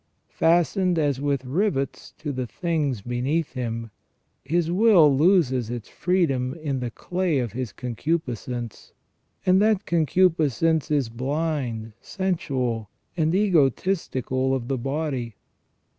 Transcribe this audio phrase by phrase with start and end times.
[0.31, 3.91] Fastened as with rivets to the things beneath him,
[4.43, 8.93] his will loses its freedom in the clay of his concupiscence,
[9.45, 15.35] and that concupiscence is blind, sensual, and egotistical of the body.